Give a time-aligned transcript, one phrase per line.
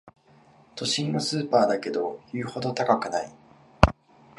[0.75, 3.31] 都心のスーパーだけど言うほど高くない